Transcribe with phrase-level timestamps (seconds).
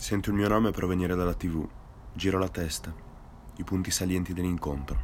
[0.00, 1.68] Sento il mio nome provenire dalla tv.
[2.14, 2.90] Giro la testa.
[3.56, 4.98] I punti salienti dell'incontro.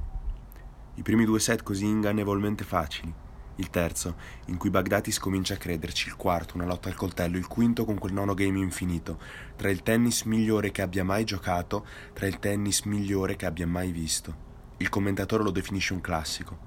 [0.94, 3.12] I primi due set così ingannevolmente facili.
[3.56, 6.08] Il terzo, in cui Bagdatis comincia a crederci.
[6.08, 7.36] Il quarto, una lotta al coltello.
[7.36, 9.20] Il quinto con quel nono game infinito.
[9.54, 11.84] Tra il tennis migliore che abbia mai giocato,
[12.14, 14.34] tra il tennis migliore che abbia mai visto.
[14.78, 16.58] Il commentatore lo definisce un classico.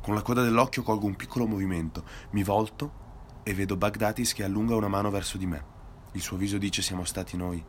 [0.00, 2.04] Con la coda dell'occhio colgo un piccolo movimento.
[2.30, 5.76] Mi volto e vedo Bagdatis che allunga una mano verso di me.
[6.18, 7.64] Il suo viso dice siamo stati noi.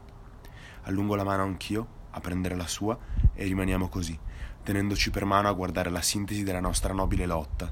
[0.85, 2.97] Allungo la mano anch'io a prendere la sua
[3.35, 4.17] e rimaniamo così,
[4.63, 7.71] tenendoci per mano a guardare la sintesi della nostra nobile lotta.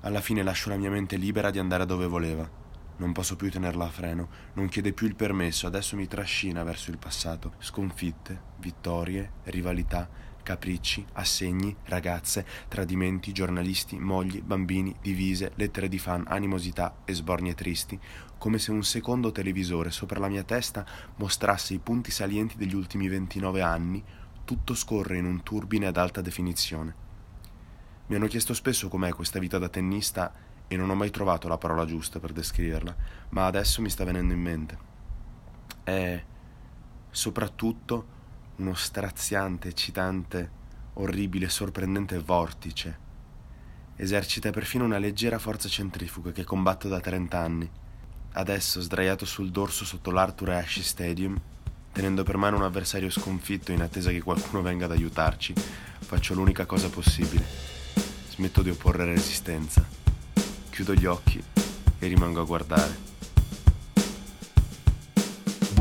[0.00, 2.50] Alla fine lascio la mia mente libera di andare dove voleva.
[2.96, 6.90] Non posso più tenerla a freno, non chiede più il permesso, adesso mi trascina verso
[6.90, 7.52] il passato.
[7.60, 10.10] Sconfitte, vittorie, rivalità,
[10.46, 17.98] capricci, assegni, ragazze, tradimenti, giornalisti, mogli, bambini, divise, lettere di fan, animosità e sbornie tristi,
[18.38, 20.86] come se un secondo televisore sopra la mia testa
[21.16, 24.04] mostrasse i punti salienti degli ultimi 29 anni,
[24.44, 26.94] tutto scorre in un turbine ad alta definizione.
[28.06, 30.32] Mi hanno chiesto spesso com'è questa vita da tennista
[30.68, 32.96] e non ho mai trovato la parola giusta per descriverla,
[33.30, 34.78] ma adesso mi sta venendo in mente.
[35.82, 36.24] È
[37.10, 38.14] soprattutto
[38.56, 40.50] uno straziante, eccitante,
[40.94, 43.04] orribile, sorprendente vortice.
[43.96, 47.70] Esercita perfino una leggera forza centrifuga che combatto da 30 anni.
[48.32, 51.38] Adesso, sdraiato sul dorso sotto l'Arthur Ashe Stadium,
[51.92, 56.66] tenendo per mano un avversario sconfitto in attesa che qualcuno venga ad aiutarci, faccio l'unica
[56.66, 57.44] cosa possibile.
[58.28, 59.84] Smetto di opporre resistenza.
[60.68, 61.42] Chiudo gli occhi
[61.98, 63.05] e rimango a guardare.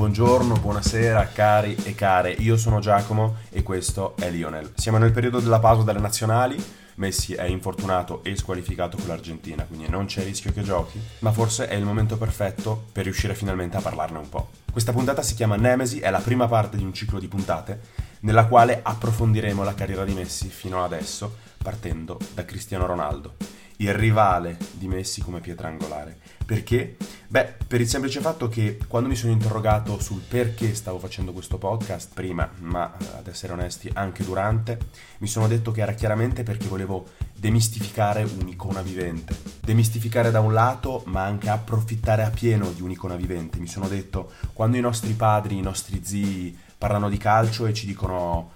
[0.05, 4.73] Buongiorno, buonasera cari e care, io sono Giacomo e questo è Lionel.
[4.75, 6.63] Siamo nel periodo della pausa delle nazionali,
[6.97, 11.67] Messi è infortunato e squalificato con l'Argentina, quindi non c'è rischio che giochi, ma forse
[11.67, 14.49] è il momento perfetto per riuscire finalmente a parlarne un po'.
[14.71, 17.79] Questa puntata si chiama Nemesi, è la prima parte di un ciclo di puntate
[18.19, 23.33] nella quale approfondiremo la carriera di Messi fino adesso, partendo da Cristiano Ronaldo
[23.77, 26.17] il rivale di Messi come pietra angolare.
[26.45, 26.95] Perché?
[27.27, 31.57] Beh, per il semplice fatto che quando mi sono interrogato sul perché stavo facendo questo
[31.57, 34.77] podcast, prima, ma ad essere onesti anche durante,
[35.17, 39.35] mi sono detto che era chiaramente perché volevo demistificare un'icona vivente.
[39.61, 43.59] Demistificare da un lato, ma anche approfittare a pieno di un'icona vivente.
[43.59, 47.85] Mi sono detto, quando i nostri padri, i nostri zii parlano di calcio e ci
[47.85, 48.53] dicono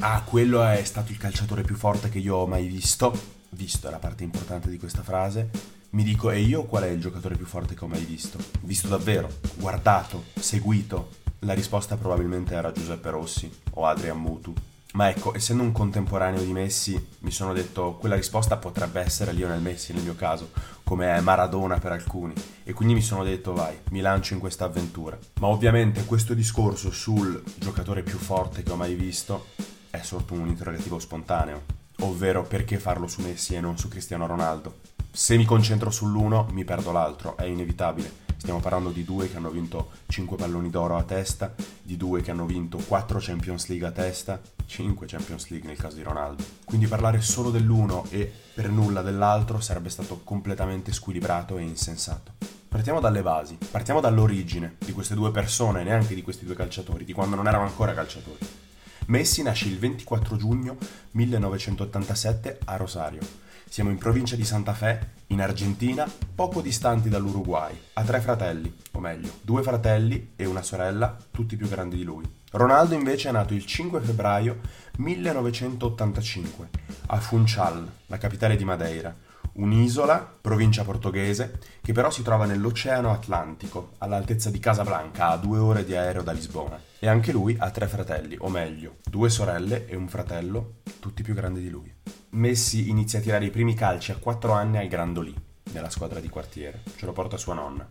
[0.00, 3.90] ah, quello è stato il calciatore più forte che io ho mai visto, visto è
[3.90, 5.50] la parte importante di questa frase,
[5.90, 8.38] mi dico e io qual è il giocatore più forte che ho mai visto?
[8.60, 11.24] Visto davvero, guardato, seguito.
[11.40, 14.52] La risposta probabilmente era Giuseppe Rossi o Adrian Mutu.
[14.92, 19.60] Ma ecco, essendo un contemporaneo di Messi, mi sono detto quella risposta potrebbe essere Lionel
[19.60, 20.50] Messi nel mio caso,
[20.84, 22.34] come è Maradona per alcuni.
[22.62, 25.18] E quindi mi sono detto vai, mi lancio in questa avventura.
[25.40, 29.48] Ma ovviamente questo discorso sul giocatore più forte che ho mai visto
[29.90, 34.80] è sorto un interrogativo spontaneo ovvero perché farlo su Messi e non su Cristiano Ronaldo.
[35.10, 38.24] Se mi concentro sull'uno, mi perdo l'altro, è inevitabile.
[38.36, 42.30] Stiamo parlando di due che hanno vinto 5 palloni d'oro a testa, di due che
[42.30, 46.44] hanno vinto 4 Champions League a testa, 5 Champions League nel caso di Ronaldo.
[46.64, 52.32] Quindi parlare solo dell'uno e per nulla dell'altro sarebbe stato completamente squilibrato e insensato.
[52.68, 57.14] Partiamo dalle basi, partiamo dall'origine di queste due persone, neanche di questi due calciatori, di
[57.14, 58.65] quando non erano ancora calciatori.
[59.06, 60.76] Messi nasce il 24 giugno
[61.12, 63.20] 1987 a Rosario.
[63.68, 67.78] Siamo in provincia di Santa Fe, in Argentina, poco distanti dall'Uruguay.
[67.92, 72.24] Ha tre fratelli, o meglio, due fratelli e una sorella, tutti più grandi di lui.
[72.50, 74.58] Ronaldo invece è nato il 5 febbraio
[74.96, 76.68] 1985
[77.06, 79.14] a Funchal, la capitale di Madeira,
[79.56, 85.84] un'isola, provincia portoghese, che però si trova nell'Oceano Atlantico, all'altezza di Casablanca, a due ore
[85.84, 86.80] di aereo da Lisbona.
[86.98, 91.34] E anche lui ha tre fratelli, o meglio, due sorelle e un fratello, tutti più
[91.34, 91.92] grandi di lui.
[92.30, 95.34] Messi inizia a tirare i primi calci a quattro anni al Grandolì,
[95.72, 97.88] nella squadra di quartiere, ce lo porta sua nonna.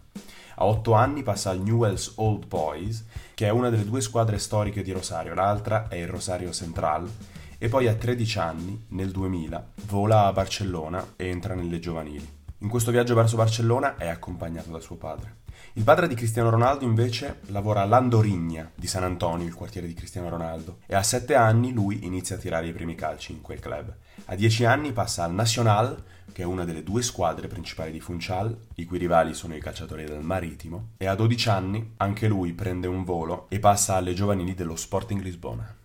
[0.58, 3.04] A otto anni passa al Newell's Old Boys,
[3.34, 7.10] che è una delle due squadre storiche di Rosario, l'altra è il Rosario Central,
[7.58, 12.28] e poi a 13 anni, nel 2000, vola a Barcellona e entra nelle giovanili.
[12.60, 15.44] In questo viaggio verso Barcellona è accompagnato da suo padre.
[15.74, 20.30] Il padre di Cristiano Ronaldo invece lavora all'Andorigna di San Antonio, il quartiere di Cristiano
[20.30, 23.94] Ronaldo, e a 7 anni lui inizia a tirare i primi calci in quel club.
[24.26, 26.02] A 10 anni passa al Nacional,
[26.32, 30.06] che è una delle due squadre principali di Funchal, i cui rivali sono i calciatori
[30.06, 34.54] del Marittimo, e a 12 anni anche lui prende un volo e passa alle giovanili
[34.54, 35.84] dello Sporting Lisbona.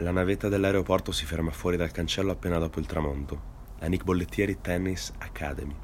[0.00, 3.56] La navetta dell'aeroporto si ferma fuori dal cancello appena dopo il tramonto.
[3.80, 5.74] La Nick Bollettieri Tennis Academy,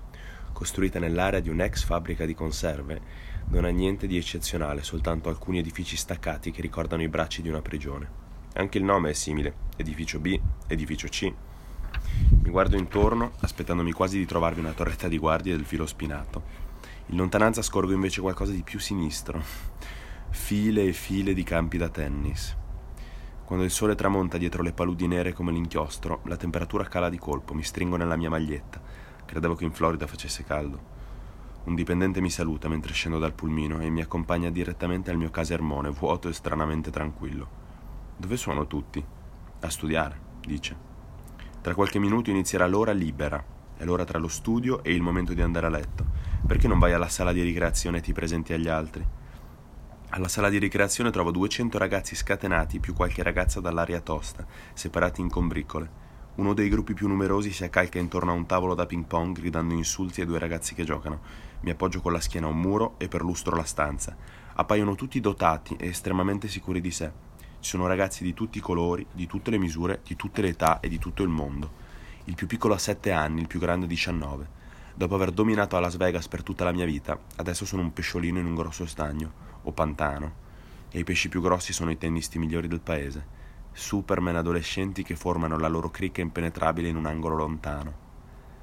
[0.52, 3.00] costruita nell'area di un'ex fabbrica di conserve,
[3.46, 7.60] Non ha niente di eccezionale, soltanto alcuni edifici staccati che ricordano i bracci di una
[7.60, 8.08] prigione.
[8.54, 11.32] Anche il nome è simile, edificio B, edificio C.
[12.40, 16.42] Mi guardo intorno, aspettandomi quasi di trovarvi una torretta di guardia del filo spinato.
[17.06, 19.42] In lontananza scorgo invece qualcosa di più sinistro.
[20.30, 22.62] File e file di campi da tennis.
[23.44, 27.52] Quando il sole tramonta dietro le paludi nere come l'inchiostro, la temperatura cala di colpo,
[27.52, 28.80] mi stringo nella mia maglietta.
[29.26, 30.92] Credevo che in Florida facesse caldo.
[31.64, 35.90] Un dipendente mi saluta mentre scendo dal pulmino e mi accompagna direttamente al mio casermone,
[35.90, 37.62] vuoto e stranamente tranquillo.
[38.16, 39.04] Dove sono tutti?
[39.60, 40.74] A studiare, dice.
[41.60, 43.44] Tra qualche minuto inizierà l'ora libera.
[43.76, 46.06] È l'ora tra lo studio e il momento di andare a letto.
[46.46, 49.06] Perché non vai alla sala di ricreazione e ti presenti agli altri?
[50.16, 55.28] Alla sala di ricreazione trovo 200 ragazzi scatenati più qualche ragazza dall'aria tosta, separati in
[55.28, 55.90] combriccole.
[56.36, 59.74] Uno dei gruppi più numerosi si accalca intorno a un tavolo da ping pong gridando
[59.74, 61.20] insulti ai due ragazzi che giocano.
[61.62, 64.16] Mi appoggio con la schiena a un muro e perlustro la stanza.
[64.54, 67.10] Appaiono tutti dotati e estremamente sicuri di sé.
[67.58, 70.78] Ci sono ragazzi di tutti i colori, di tutte le misure, di tutte le età
[70.78, 71.72] e di tutto il mondo.
[72.26, 74.62] Il più piccolo ha 7 anni, il più grande 19.
[74.94, 78.38] Dopo aver dominato a Las Vegas per tutta la mia vita, adesso sono un pesciolino
[78.38, 80.42] in un grosso stagno o pantano,
[80.90, 83.26] e i pesci più grossi sono i tennisti migliori del paese,
[83.72, 88.02] superman adolescenti che formano la loro cricca impenetrabile in un angolo lontano.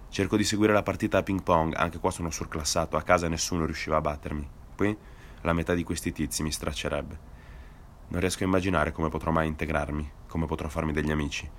[0.10, 3.66] Cerco di seguire la partita a ping pong, anche qua sono surclassato, a casa nessuno
[3.66, 4.50] riusciva a battermi.
[4.76, 4.98] Qui
[5.42, 7.20] la metà di questi tizi mi straccerebbe.
[8.08, 11.50] Non riesco a immaginare come potrò mai integrarmi, come potrò farmi degli amici.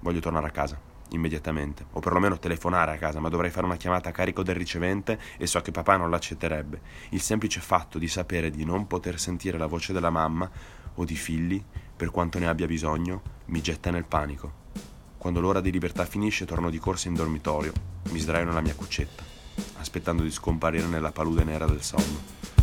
[0.00, 4.08] Voglio tornare a casa immediatamente, o perlomeno telefonare a casa, ma dovrei fare una chiamata
[4.08, 6.80] a carico del ricevente e so che papà non l'accetterebbe.
[7.10, 10.50] Il semplice fatto di sapere di non poter sentire la voce della mamma
[10.94, 11.62] o di figli,
[11.96, 14.62] per quanto ne abbia bisogno, mi getta nel panico.
[15.16, 17.72] Quando l'ora di libertà finisce, torno di corsa in dormitorio,
[18.10, 19.22] mi sdraio nella mia cuccetta,
[19.78, 22.53] aspettando di scomparire nella palude nera del sonno.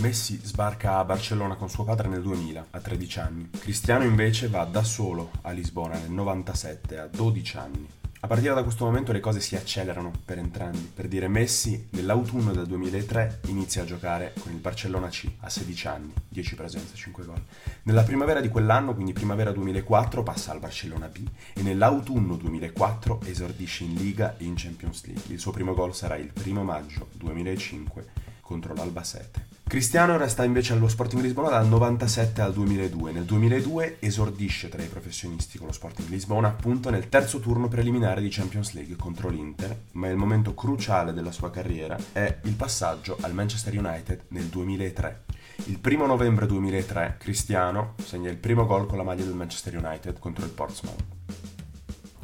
[0.00, 3.50] Messi sbarca a Barcellona con suo padre nel 2000, a 13 anni.
[3.50, 7.86] Cristiano invece va da solo a Lisbona nel 97, a 12 anni.
[8.20, 10.90] A partire da questo momento le cose si accelerano per entrambi.
[10.94, 15.88] Per dire Messi, nell'autunno del 2003 inizia a giocare con il Barcellona C a 16
[15.88, 17.42] anni, 10 presenze, 5 gol.
[17.82, 21.22] Nella primavera di quell'anno, quindi primavera 2004, passa al Barcellona B
[21.52, 25.24] e nell'autunno 2004 esordisce in Liga e in Champions League.
[25.26, 29.46] Il suo primo gol sarà il primo maggio 2005 contro l'Albacete.
[29.62, 33.12] Cristiano resta invece allo Sporting Lisbona dal 97 al 2002.
[33.12, 38.20] Nel 2002 esordisce tra i professionisti con lo Sporting Lisbona appunto nel terzo turno preliminare
[38.20, 43.16] di Champions League contro l'Inter, ma il momento cruciale della sua carriera è il passaggio
[43.20, 45.24] al Manchester United nel 2003.
[45.66, 50.18] Il primo novembre 2003 Cristiano segna il primo gol con la maglia del Manchester United
[50.18, 51.04] contro il Portsmouth.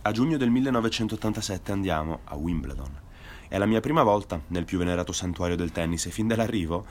[0.02, 3.04] A giugno del 1987 andiamo a Wimbledon.
[3.48, 6.84] È la mia prima volta nel più venerato santuario del tennis e fin dall'arrivo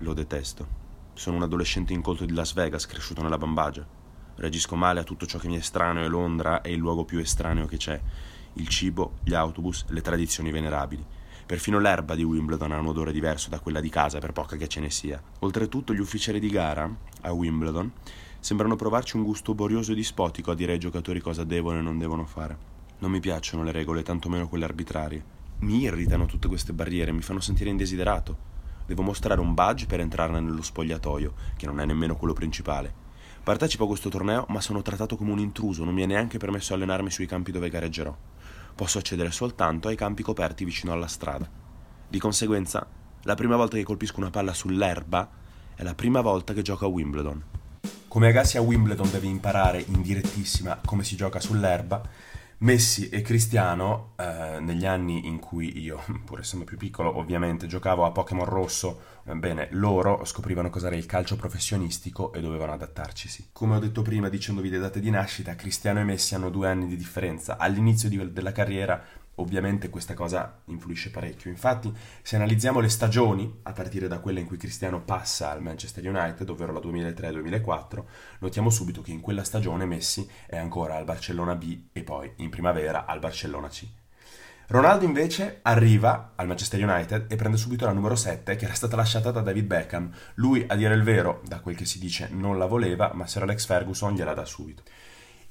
[0.00, 0.82] lo detesto.
[1.14, 3.86] Sono un adolescente incolto di Las Vegas, cresciuto nella bambagia.
[4.34, 7.20] Reagisco male a tutto ciò che mi è estraneo e Londra è il luogo più
[7.20, 7.98] estraneo che c'è.
[8.54, 11.02] Il cibo, gli autobus, le tradizioni venerabili.
[11.46, 14.68] Perfino l'erba di Wimbledon ha un odore diverso da quella di casa, per poca che
[14.68, 15.22] ce ne sia.
[15.38, 16.86] Oltretutto, gli ufficiali di gara,
[17.22, 17.90] a Wimbledon,
[18.40, 21.96] sembrano provarci un gusto borioso e dispotico a dire ai giocatori cosa devono e non
[21.96, 22.58] devono fare.
[22.98, 25.42] Non mi piacciono le regole, tantomeno quelle arbitrarie.
[25.64, 28.36] Mi irritano tutte queste barriere, mi fanno sentire indesiderato.
[28.84, 32.92] Devo mostrare un badge per entrare nello spogliatoio, che non è nemmeno quello principale.
[33.42, 36.74] Partecipo a questo torneo, ma sono trattato come un intruso, non mi è neanche permesso
[36.74, 38.14] allenarmi sui campi dove gareggerò.
[38.74, 41.48] Posso accedere soltanto ai campi coperti vicino alla strada.
[42.06, 42.86] Di conseguenza,
[43.22, 45.30] la prima volta che colpisco una palla sull'erba
[45.76, 47.42] è la prima volta che gioco a Wimbledon.
[48.06, 52.02] Come Agassi a Wimbledon devi imparare in direttissima come si gioca sull'erba,
[52.58, 58.04] Messi e Cristiano, eh, negli anni in cui io, pur essendo più piccolo, ovviamente giocavo
[58.04, 63.48] a Pokémon Rosso, eh, bene, loro scoprivano cos'era il calcio professionistico e dovevano adattarcisi.
[63.52, 66.86] Come ho detto prima, dicendovi le date di nascita, Cristiano e Messi hanno due anni
[66.86, 67.56] di differenza.
[67.56, 69.02] All'inizio di, della carriera
[69.36, 71.50] Ovviamente questa cosa influisce parecchio.
[71.50, 76.06] Infatti, se analizziamo le stagioni, a partire da quella in cui Cristiano passa al Manchester
[76.06, 78.04] United, ovvero la 2003-2004,
[78.40, 82.50] notiamo subito che in quella stagione Messi è ancora al Barcellona B e poi in
[82.50, 83.86] primavera al Barcellona C.
[84.66, 88.96] Ronaldo invece arriva al Manchester United e prende subito la numero 7 che era stata
[88.96, 90.10] lasciata da David Beckham.
[90.36, 93.42] Lui, a dire il vero, da quel che si dice, non la voleva, ma Sir
[93.42, 94.82] Alex Ferguson gliela dà subito.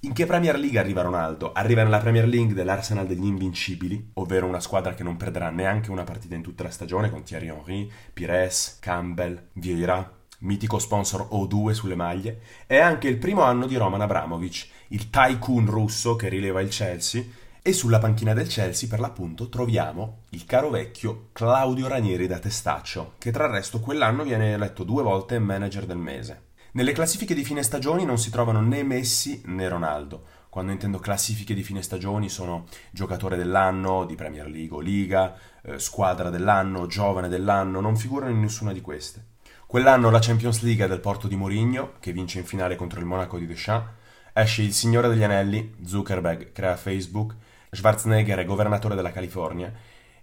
[0.06, 1.54] In che Premier League arriva Ronaldo?
[1.54, 6.04] Arriva nella Premier League dell'Arsenal degli Invincibili, ovvero una squadra che non perderà neanche una
[6.04, 11.96] partita in tutta la stagione con Thierry Henry, Pires, Campbell, Vieira, mitico sponsor O2 sulle
[11.96, 12.42] maglie.
[12.68, 17.24] È anche il primo anno di Roman Abramovic, il tycoon russo che rileva il Chelsea
[17.62, 23.14] E sulla panchina del Chelsea, per l'appunto, troviamo il caro vecchio Claudio Ranieri da Testaccio,
[23.18, 26.43] che tra il resto quell'anno viene eletto due volte manager del mese.
[26.76, 30.26] Nelle classifiche di fine stagioni non si trovano né Messi né Ronaldo.
[30.50, 35.78] Quando intendo classifiche di fine stagioni sono giocatore dell'anno, di Premier League o Liga, eh,
[35.78, 39.24] squadra dell'anno, giovane dell'anno, non figurano in nessuna di queste.
[39.68, 43.06] Quell'anno la Champions League è del Porto di Mourinho, che vince in finale contro il
[43.06, 43.92] Monaco di Deschamps,
[44.34, 47.36] esce il Signore degli Anelli, Zuckerberg crea Facebook,
[47.70, 49.72] Schwarzenegger è governatore della California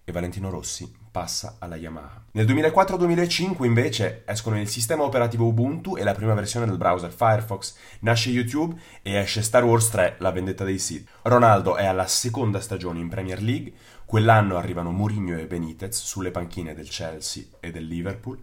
[0.03, 2.25] e Valentino Rossi passa alla Yamaha.
[2.33, 7.75] Nel 2004-2005 invece escono il sistema operativo Ubuntu e la prima versione del browser Firefox,
[8.01, 11.09] nasce YouTube e esce Star Wars 3, la vendetta dei Sith.
[11.23, 13.73] Ronaldo è alla seconda stagione in Premier League,
[14.05, 18.39] quell'anno arrivano Mourinho e Benitez sulle panchine del Chelsea e del Liverpool.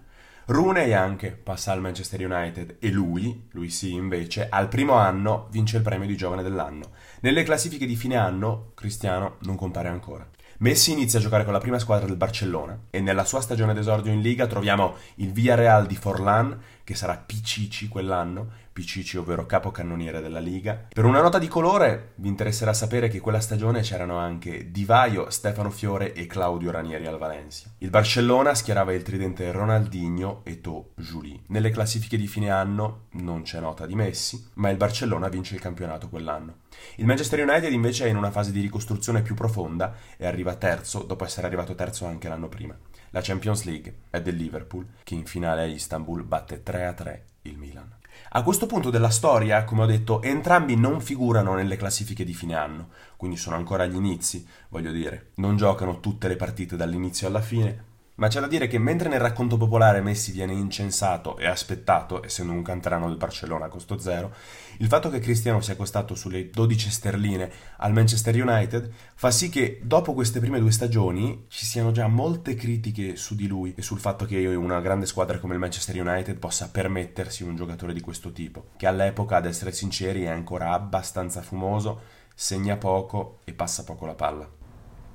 [0.50, 5.76] Rooney anche passa al Manchester United e lui, lui sì invece, al primo anno vince
[5.76, 6.92] il premio di giovane dell'anno.
[7.20, 10.26] Nelle classifiche di fine anno Cristiano non compare ancora.
[10.60, 14.12] Messi inizia a giocare con la prima squadra del Barcellona e nella sua stagione d'esordio
[14.12, 20.40] in Liga troviamo il Villarreal di Forlan, che sarà Pichici quell'anno, Pichici ovvero capocannoniere della
[20.40, 20.88] Liga.
[20.88, 25.30] Per una nota di colore vi interesserà sapere che quella stagione c'erano anche Di Vaio,
[25.30, 27.68] Stefano Fiore e Claudio Ranieri al Valencia.
[27.80, 31.42] Il Barcellona schierava il tridente Ronaldinho e To Julie.
[31.48, 35.60] Nelle classifiche di fine anno non c'è nota di Messi, ma il Barcellona vince il
[35.60, 36.60] campionato quell'anno.
[36.96, 41.04] Il Manchester United invece è in una fase di ricostruzione più profonda e arriva terzo
[41.04, 42.78] dopo essere arrivato terzo anche l'anno prima.
[43.12, 47.90] La Champions League è del Liverpool che in finale a Istanbul batte 3-3 il Milan.
[48.32, 52.56] A questo punto della storia, come ho detto, entrambi non figurano nelle classifiche di fine
[52.56, 57.42] anno, quindi sono ancora agli inizi, voglio dire, non giocano tutte le partite dall'inizio alla
[57.42, 57.86] fine,
[58.18, 62.52] ma c'è da dire che mentre nel racconto popolare Messi viene incensato e aspettato, essendo
[62.52, 64.34] un canterano del Barcellona a costo zero,
[64.78, 69.82] il fatto che Cristiano sia costato sulle 12 sterline al Manchester United fa sì che
[69.84, 74.00] dopo queste prime due stagioni ci siano già molte critiche su di lui e sul
[74.00, 78.32] fatto che una grande squadra come il Manchester United possa permettersi un giocatore di questo
[78.32, 82.02] tipo, che all'epoca, ad essere sinceri, è ancora abbastanza fumoso,
[82.34, 84.50] segna poco e passa poco la palla.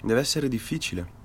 [0.02, 1.20] Deve essere difficile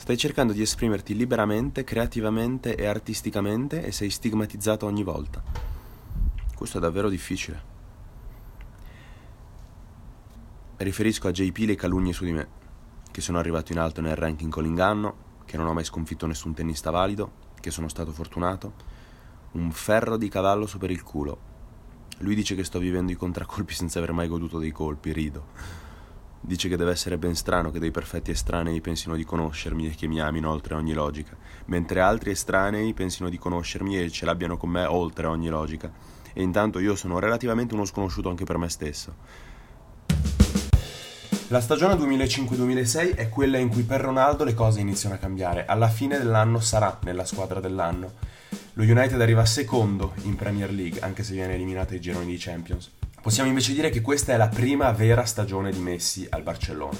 [0.00, 5.42] Stai cercando di esprimerti liberamente, creativamente e artisticamente e sei stigmatizzato ogni volta.
[6.54, 7.62] Questo è davvero difficile.
[10.78, 12.48] Riferisco a JP le calunnie su di me,
[13.10, 16.54] che sono arrivato in alto nel ranking con l'inganno, che non ho mai sconfitto nessun
[16.54, 18.72] tennista valido, che sono stato fortunato,
[19.52, 21.38] un ferro di cavallo su per il culo.
[22.20, 25.89] Lui dice che sto vivendo i contraccolpi senza aver mai goduto dei colpi, rido.
[26.42, 30.06] Dice che deve essere ben strano che dei perfetti estranei pensino di conoscermi e che
[30.06, 34.70] mi amino oltre ogni logica, mentre altri estranei pensino di conoscermi e ce l'abbiano con
[34.70, 35.92] me oltre ogni logica.
[36.32, 39.14] E intanto io sono relativamente uno sconosciuto anche per me stesso.
[41.48, 45.66] La stagione 2005-2006 è quella in cui per Ronaldo le cose iniziano a cambiare.
[45.66, 48.12] Alla fine dell'anno sarà nella squadra dell'anno.
[48.74, 52.90] Lo United arriva secondo in Premier League, anche se viene eliminato ai gironi di Champions.
[53.22, 56.96] Possiamo invece dire che questa è la prima vera stagione di Messi al Barcellona.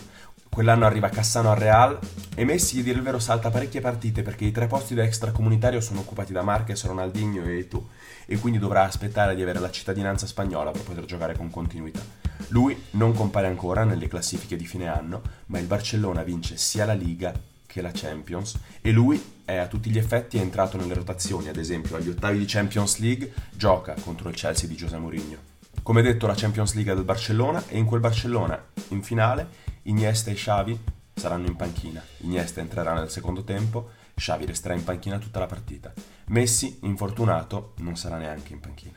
[0.50, 1.98] Quell'anno arriva Cassano al Real
[2.34, 5.80] e Messi, a dire il vero, salta parecchie partite perché i tre posti da extracomunitario
[5.80, 7.88] sono occupati da Marquez, Ronaldinho e tu
[8.26, 12.02] e quindi dovrà aspettare di avere la cittadinanza spagnola per poter giocare con continuità.
[12.48, 16.92] Lui non compare ancora nelle classifiche di fine anno, ma il Barcellona vince sia la
[16.92, 17.32] Liga
[17.64, 21.96] che la Champions e lui è a tutti gli effetti entrato nelle rotazioni, ad esempio
[21.96, 25.49] agli ottavi di Champions League gioca contro il Chelsea di José Mourinho.
[25.82, 29.48] Come detto la Champions League del Barcellona e in quel Barcellona in finale
[29.84, 30.78] Iniesta e Xavi
[31.14, 32.02] saranno in panchina.
[32.18, 35.92] Iniesta entrerà nel secondo tempo, Xavi resterà in panchina tutta la partita.
[36.26, 38.92] Messi, infortunato, non sarà neanche in panchina.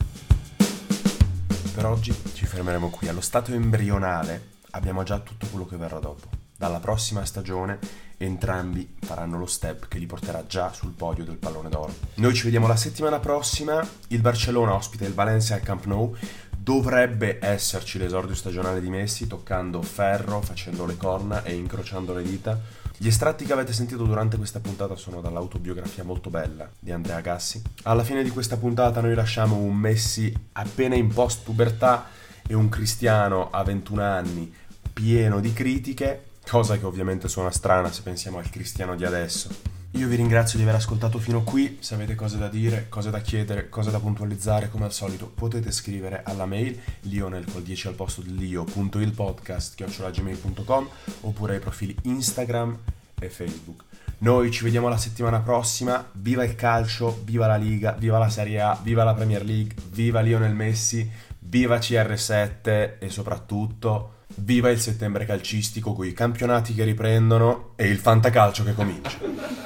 [1.74, 3.08] Per oggi ci fermeremo qui.
[3.08, 6.28] Allo stato embrionale abbiamo già tutto quello che verrà dopo.
[6.56, 7.80] Dalla prossima stagione
[8.18, 11.94] entrambi faranno lo step che li porterà già sul podio del pallone d'oro.
[12.16, 13.86] Noi ci vediamo la settimana prossima.
[14.10, 16.16] Il Barcellona ospita il Valencia al Camp Nou
[16.64, 22.58] dovrebbe esserci l'esordio stagionale di Messi toccando ferro, facendo le corna e incrociando le dita.
[22.96, 27.62] Gli estratti che avete sentito durante questa puntata sono dall'autobiografia molto bella di Andrea Gassi.
[27.84, 32.08] Alla fine di questa puntata noi lasciamo un Messi appena in post pubertà
[32.48, 34.54] e un Cristiano a 21 anni
[34.94, 39.73] pieno di critiche, cosa che ovviamente suona strana se pensiamo al Cristiano di adesso.
[39.96, 43.20] Io vi ringrazio di aver ascoltato fino qui, se avete cose da dire, cose da
[43.22, 47.94] chiedere, cose da puntualizzare, come al solito potete scrivere alla mail lionel col 10 al
[47.94, 50.90] posto dell'io.ilpodcast chiocciolagmail.com
[51.22, 52.76] oppure ai profili Instagram
[53.20, 53.84] e Facebook.
[54.20, 58.62] Noi ci vediamo la settimana prossima, viva il calcio, viva la Liga, viva la Serie
[58.62, 61.08] A, viva la Premier League, viva Lionel Messi,
[61.38, 67.98] viva CR7 e soprattutto Viva il settembre calcistico con i campionati che riprendono e il
[67.98, 69.18] fantacalcio che comincia.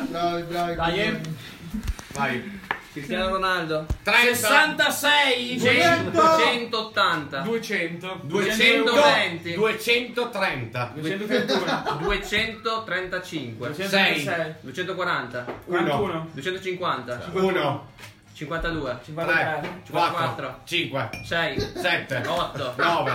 [0.10, 0.76] Bravi, bravi.
[0.76, 1.20] Dai, eh.
[2.14, 2.60] Vai.
[2.92, 3.86] Cristiano Ronaldo.
[4.02, 4.36] 30.
[4.36, 5.58] 66.
[5.58, 6.22] 200.
[6.40, 7.42] 180.
[7.42, 8.20] 200.
[8.24, 9.54] 220.
[9.54, 10.92] 230.
[10.96, 11.98] 221.
[12.00, 13.74] 235.
[13.74, 14.30] 6.
[14.62, 15.46] 240.
[15.66, 16.28] 1.
[16.34, 17.30] 250.
[17.34, 17.88] 1.
[18.46, 19.00] 52.
[19.04, 19.62] 3.
[19.90, 20.60] 4.
[20.64, 21.10] 5.
[21.24, 21.74] 6.
[21.82, 22.22] 7.
[22.28, 22.74] 8.
[22.78, 23.12] 9.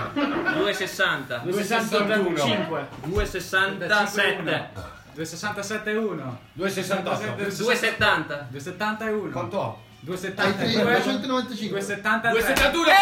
[0.55, 1.41] 260.
[1.45, 2.89] 265.
[3.05, 4.91] 267.
[5.15, 7.45] 267 e 1 268.
[7.45, 8.47] 270.
[8.51, 9.79] 270 e 1 Quanto ho?
[10.01, 11.69] Hai 272 295.
[11.69, 12.93] 273 272.